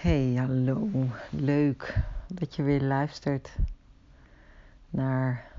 [0.00, 0.88] Hey, hallo.
[1.30, 3.56] Leuk dat je weer luistert
[4.90, 5.52] naar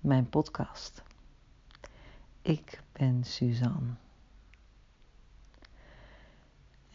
[0.00, 1.02] mijn podcast.
[2.42, 3.94] Ik ben Suzanne.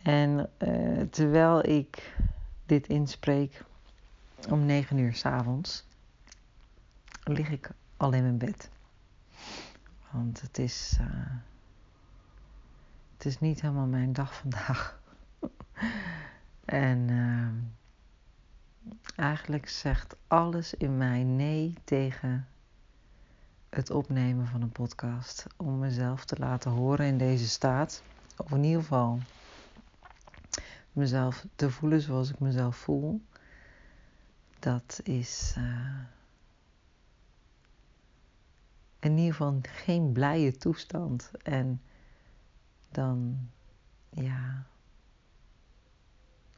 [0.04, 2.18] En uh, terwijl ik
[2.66, 3.64] dit inspreek
[4.50, 5.86] om 9 uur s avonds,
[7.23, 8.70] lig ik al in mijn bed.
[10.12, 11.07] Want het is, uh,
[13.14, 15.00] het is niet helemaal mijn dag vandaag.
[16.65, 17.47] En uh,
[19.15, 22.47] eigenlijk zegt alles in mij nee tegen
[23.69, 25.46] het opnemen van een podcast.
[25.57, 28.04] Om mezelf te laten horen in deze staat.
[28.37, 29.20] Of in ieder geval
[30.92, 33.22] mezelf te voelen zoals ik mezelf voel.
[34.59, 36.00] Dat is uh,
[39.00, 41.31] in ieder geval geen blije toestand.
[41.44, 41.81] En
[42.89, 43.50] dan,
[44.09, 44.66] ja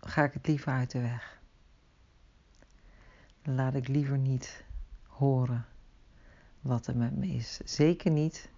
[0.08, 1.40] ga ik het liever uit de weg.
[3.44, 4.64] Laat ik liever niet
[5.08, 5.66] horen
[6.62, 7.60] wat er met me is.
[7.66, 8.50] Zeker niet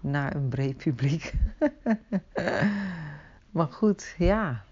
[0.00, 1.32] naar een breed publiek.
[3.56, 4.64] maar goed, ja.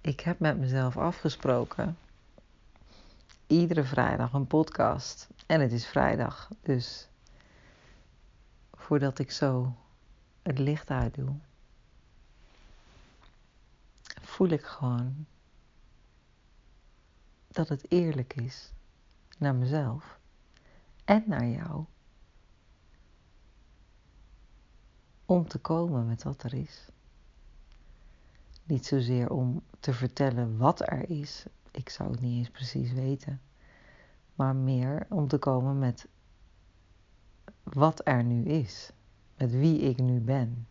[0.00, 1.98] Ik heb met mezelf afgesproken.
[3.46, 5.28] Iedere vrijdag een podcast.
[5.46, 6.48] En het is vrijdag.
[6.62, 7.08] Dus
[8.72, 9.74] voordat ik zo
[10.42, 11.34] het licht uitdoe,
[14.38, 15.26] voel ik gewoon
[17.48, 18.72] dat het eerlijk is
[19.38, 20.18] naar mezelf
[21.04, 21.84] en naar jou
[25.24, 26.88] om te komen met wat er is.
[28.64, 33.40] Niet zozeer om te vertellen wat er is, ik zou het niet eens precies weten,
[34.34, 36.08] maar meer om te komen met
[37.62, 38.92] wat er nu is,
[39.36, 40.66] met wie ik nu ben,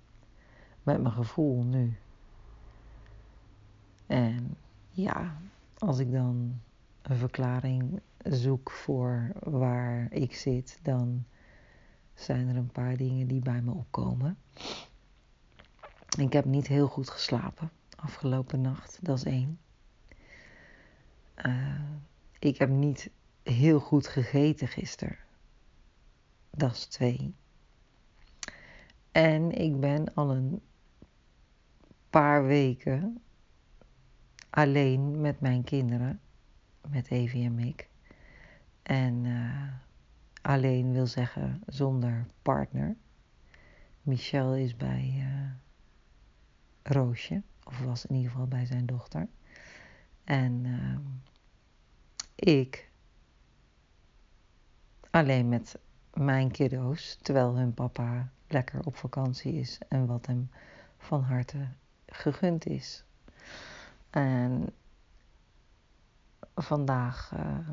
[0.84, 1.98] met mijn gevoel nu.
[4.08, 4.58] En
[4.89, 5.38] ja,
[5.77, 6.59] als ik dan
[7.02, 11.26] een verklaring zoek voor waar ik zit, dan
[12.14, 14.37] zijn er een paar dingen die bij me opkomen.
[16.17, 19.59] Ik heb niet heel goed geslapen afgelopen nacht, dat is één.
[21.45, 21.82] Uh,
[22.39, 23.09] ik heb niet
[23.43, 25.17] heel goed gegeten gisteren,
[26.52, 27.33] dat is twee.
[29.11, 30.61] En ik ben al een
[32.09, 33.21] paar weken
[34.58, 36.20] alleen met mijn kinderen,
[36.88, 37.90] met Evie en Mick.
[38.84, 39.68] En uh,
[40.42, 42.95] alleen wil zeggen zonder partner.
[44.02, 45.52] Michel is bij uh,
[46.84, 49.28] Roosje, of was in ieder geval bij zijn dochter.
[50.23, 50.98] En uh,
[52.36, 52.89] ik
[55.10, 55.80] alleen met
[56.14, 60.50] mijn kiddo's, terwijl hun papa lekker op vakantie is en wat hem
[60.98, 61.68] van harte
[62.06, 63.06] gegund is.
[64.10, 64.70] En
[66.56, 67.70] vandaag uh,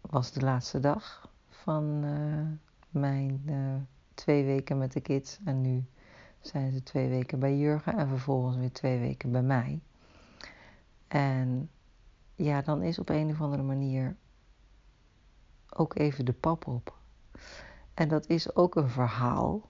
[0.00, 2.46] was de laatste dag van uh,
[2.90, 3.74] mijn uh,
[4.14, 5.38] twee weken met de kids.
[5.44, 5.84] En nu
[6.40, 9.80] zijn ze twee weken bij Jurgen en vervolgens weer twee weken bij mij.
[11.08, 11.70] En
[12.34, 14.16] ja, dan is op een of andere manier
[15.76, 16.98] ook even de pap op.
[17.94, 19.68] En dat is ook een verhaal.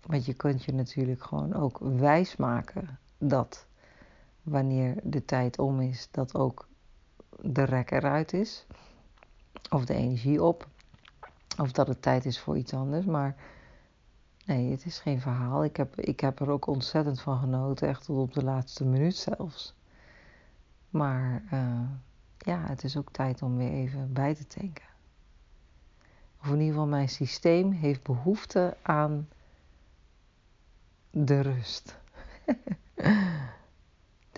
[0.00, 3.66] Want je kunt je natuurlijk gewoon ook wijsmaken dat
[4.42, 6.68] wanneer de tijd om is, dat ook
[7.40, 8.66] de rek eruit is.
[9.70, 10.68] Of de energie op.
[11.58, 13.04] Of dat het tijd is voor iets anders.
[13.04, 13.36] Maar
[14.44, 15.64] nee, het is geen verhaal.
[15.64, 17.88] Ik heb, ik heb er ook ontzettend van genoten.
[17.88, 19.74] Echt tot op de laatste minuut zelfs.
[20.90, 21.80] Maar uh,
[22.38, 24.90] ja, het is ook tijd om weer even bij te tanken.
[26.40, 29.28] Of in ieder geval mijn systeem heeft behoefte aan
[31.10, 31.98] de rust.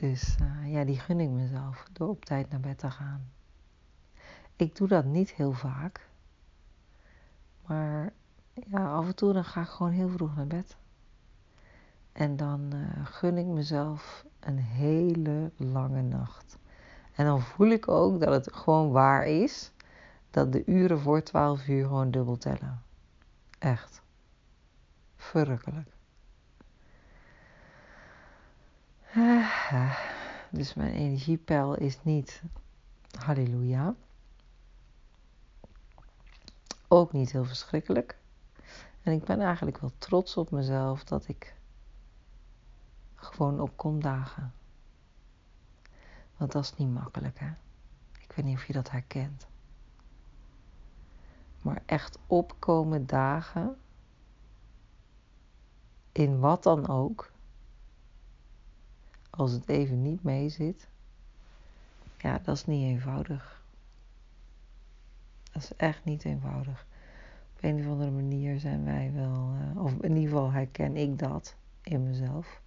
[0.04, 0.34] Dus
[0.65, 3.31] ja, die gun ik mezelf door op tijd naar bed te gaan.
[4.56, 6.09] Ik doe dat niet heel vaak.
[7.66, 8.12] Maar
[8.53, 10.76] ja, af en toe dan ga ik gewoon heel vroeg naar bed.
[12.12, 16.58] En dan uh, gun ik mezelf een hele lange nacht.
[17.14, 19.73] En dan voel ik ook dat het gewoon waar is
[20.31, 22.82] dat de uren voor 12 uur gewoon dubbel tellen.
[23.58, 24.02] Echt.
[25.17, 25.94] Verrukkelijk.
[30.50, 32.43] Dus mijn energiepeil is niet
[33.19, 33.94] halleluja.
[36.88, 38.19] Ook niet heel verschrikkelijk.
[39.02, 41.55] En ik ben eigenlijk wel trots op mezelf dat ik
[43.14, 44.55] gewoon op kom dagen.
[46.37, 47.50] Want dat is niet makkelijk, hè?
[48.20, 49.46] Ik weet niet of je dat herkent.
[51.62, 53.76] Maar echt opkomen dagen,
[56.12, 57.32] in wat dan ook,
[59.36, 60.88] als het even niet mee zit,
[62.19, 63.62] Ja, dat is niet eenvoudig.
[65.52, 66.86] Dat is echt niet eenvoudig.
[67.56, 71.19] Op een of andere manier zijn wij wel, uh, of in ieder geval herken ik
[71.19, 72.60] dat in mezelf.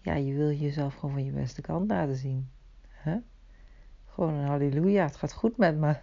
[0.00, 2.50] Ja, je wil jezelf gewoon van je beste kant laten zien.
[3.04, 3.16] Huh?
[4.06, 5.96] Gewoon een halleluja, het gaat goed met me.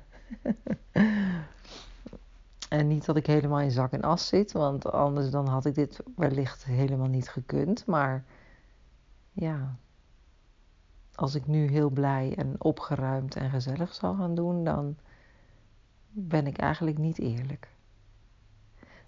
[2.69, 5.75] en niet dat ik helemaal in zak en as zit, want anders dan had ik
[5.75, 7.85] dit wellicht helemaal niet gekund.
[7.85, 8.23] Maar
[9.35, 9.77] ja,
[11.15, 14.97] als ik nu heel blij en opgeruimd en gezellig zal gaan doen, dan
[16.09, 17.69] ben ik eigenlijk niet eerlijk.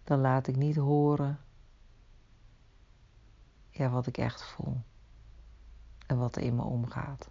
[0.04, 1.40] Dan laat ik niet horen
[3.70, 4.82] ja, wat ik echt voel
[6.08, 7.30] en wat er in me omgaat.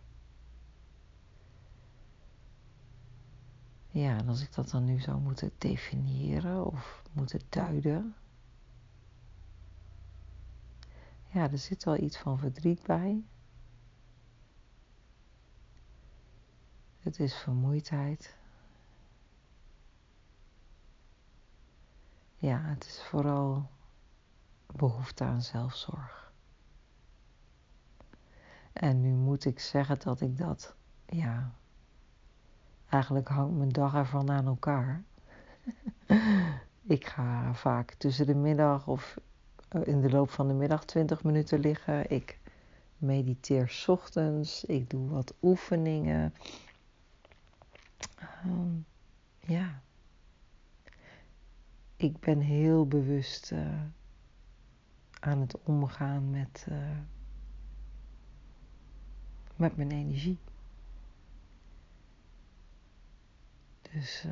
[3.90, 8.14] Ja, en als ik dat dan nu zou moeten definiëren of moeten duiden.
[11.26, 13.24] Ja, er zit wel iets van verdriet bij.
[16.98, 18.36] Het is vermoeidheid.
[22.36, 23.70] Ja, het is vooral
[24.66, 26.32] behoefte aan zelfzorg.
[28.72, 30.74] En nu moet ik zeggen dat ik dat,
[31.06, 31.52] ja,
[32.88, 35.02] eigenlijk hangt mijn dag ervan aan elkaar.
[36.96, 39.18] ik ga vaak tussen de middag of
[39.84, 42.10] in de loop van de middag 20 minuten liggen.
[42.10, 42.38] Ik
[42.98, 44.64] mediteer ochtends.
[44.64, 46.34] Ik doe wat oefeningen.
[48.46, 48.86] Um,
[49.40, 49.80] ja.
[51.96, 53.82] Ik ben heel bewust uh,
[55.20, 56.98] aan het omgaan met, uh,
[59.56, 60.38] met mijn energie.
[63.92, 64.26] Dus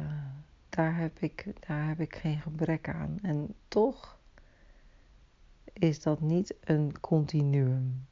[0.69, 3.19] daar, heb ik, daar heb ik geen gebrek aan.
[3.23, 4.19] En toch
[5.75, 8.06] is dat niet een continuum.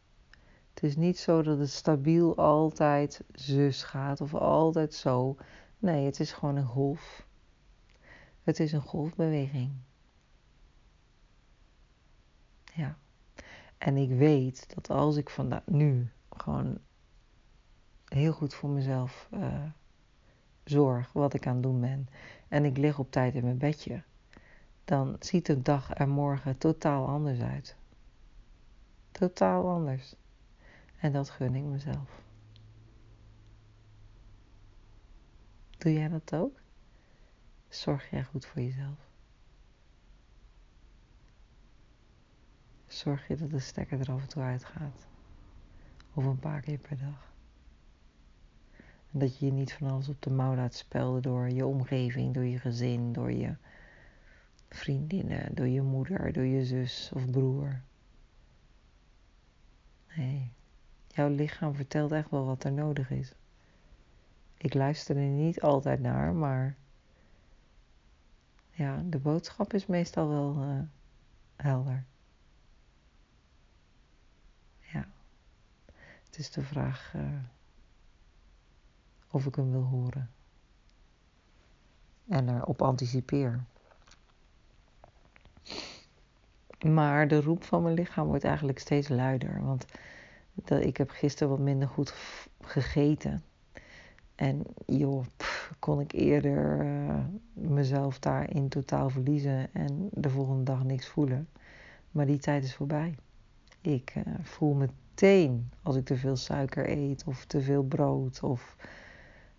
[0.75, 5.37] Het is niet zo dat het stabiel altijd zus gaat of altijd zo.
[5.79, 7.27] Nee, het is gewoon een golf.
[8.43, 9.73] Het is een golfbeweging.
[12.75, 12.99] Ja.
[13.79, 16.79] En ik weet dat als ik vandaag nu gewoon
[18.05, 19.65] heel goed voor mezelf uh,
[20.65, 22.09] zorg, wat ik aan het doen ben,
[22.49, 24.03] en ik lig op tijd in mijn bedje,
[24.85, 27.77] dan ziet de dag er morgen totaal anders uit.
[29.11, 30.15] Totaal anders.
[31.01, 32.23] En dat gun ik mezelf.
[35.79, 36.61] Doe jij dat ook?
[37.69, 38.99] Zorg jij goed voor jezelf?
[42.87, 45.07] Zorg je dat de stekker er af en toe uitgaat?
[46.15, 47.33] Of een paar keer per dag?
[49.13, 52.35] En dat je je niet van alles op de mouw laat spelden door je omgeving,
[52.35, 53.55] door je gezin, door je
[54.75, 57.83] vriendinnen, door je moeder, door je zus of broer.
[60.17, 60.53] Nee,
[61.07, 63.33] jouw lichaam vertelt echt wel wat er nodig is.
[64.57, 66.77] Ik luister er niet altijd naar, maar
[68.71, 70.81] ja, de boodschap is meestal wel uh,
[71.57, 72.05] helder.
[74.81, 75.09] Ja,
[76.25, 77.39] het is de vraag uh,
[79.31, 80.31] of ik hem wil horen
[82.29, 83.65] en erop anticipeer.
[86.83, 89.65] Maar de roep van mijn lichaam wordt eigenlijk steeds luider.
[89.65, 89.87] Want
[90.81, 92.15] ik heb gisteren wat minder goed
[92.61, 93.43] gegeten.
[94.35, 95.25] En joh,
[95.79, 97.19] kon ik eerder uh,
[97.53, 101.49] mezelf daarin totaal verliezen en de volgende dag niks voelen.
[102.11, 103.15] Maar die tijd is voorbij.
[103.81, 108.77] Ik uh, voel meteen als ik te veel suiker eet of te veel brood of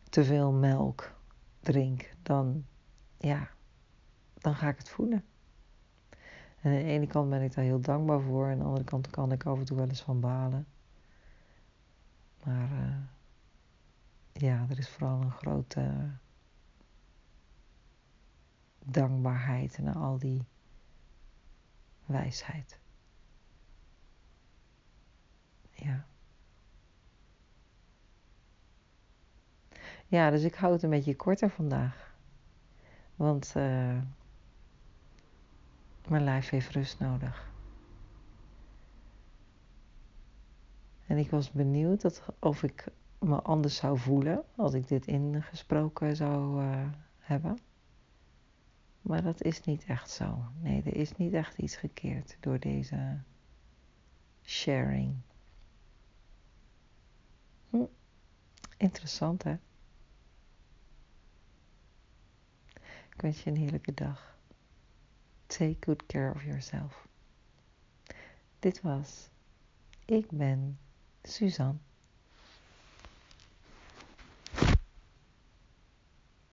[0.10, 1.14] te veel melk
[1.60, 2.66] drink, dan
[3.18, 3.50] ja,
[4.34, 5.24] dan ga ik het voelen.
[6.64, 8.46] En aan de ene kant ben ik daar heel dankbaar voor.
[8.46, 10.68] En aan de andere kant kan ik af en toe wel eens van balen.
[12.44, 12.96] Maar uh,
[14.34, 16.12] ja, er is vooral een grote
[18.86, 20.46] dankbaarheid naar al die
[22.06, 22.80] wijsheid.
[25.72, 26.06] Ja.
[30.06, 32.16] Ja, dus ik hou het een beetje korter vandaag.
[33.16, 34.02] Want uh,
[36.10, 37.52] mijn lijf heeft rust nodig.
[41.08, 42.88] En ik was benieuwd dat, of ik
[43.20, 47.58] me anders zou voelen als ik dit ingesproken zou uh, hebben.
[49.02, 50.46] Maar dat is niet echt zo.
[50.62, 53.22] Nee, er is niet echt iets gekeerd door deze
[54.44, 55.16] sharing.
[57.70, 57.86] Hm.
[58.78, 59.58] Interessant hè?
[63.14, 64.38] Ik wens je een heerlijke dag.
[65.54, 67.08] Take good care of yourself.
[68.60, 69.30] Dit was
[70.06, 70.78] Ik ben
[71.24, 71.78] Suzanne.